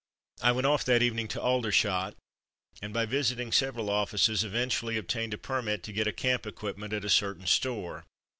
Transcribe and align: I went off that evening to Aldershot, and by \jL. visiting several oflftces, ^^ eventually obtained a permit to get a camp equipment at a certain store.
I 0.41 0.51
went 0.51 0.65
off 0.65 0.83
that 0.85 1.03
evening 1.03 1.27
to 1.27 1.41
Aldershot, 1.43 2.15
and 2.81 2.91
by 2.91 3.05
\jL. 3.05 3.09
visiting 3.11 3.51
several 3.51 3.85
oflftces, 3.85 4.39
^^ 4.43 4.43
eventually 4.43 4.97
obtained 4.97 5.35
a 5.35 5.37
permit 5.37 5.83
to 5.83 5.93
get 5.93 6.07
a 6.07 6.11
camp 6.11 6.47
equipment 6.47 6.91
at 6.91 7.05
a 7.05 7.07
certain 7.09 7.45
store. 7.45 8.05